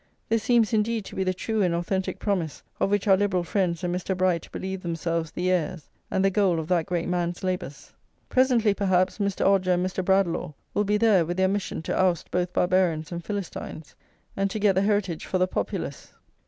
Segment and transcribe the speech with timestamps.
[0.29, 3.83] This seems, indeed, to be the true and authentic promise of which our Liberal friends
[3.83, 4.17] and Mr.
[4.17, 7.93] Bright believe themselves the heirs, and the goal of that great man's labours.
[8.27, 9.45] Presently, perhaps, Mr.
[9.45, 10.03] Odger and Mr.
[10.03, 13.93] Bradlaugh will be there with their mission to oust both Barbarians and Philistines,
[14.35, 16.11] and to get the heritage for the Populace.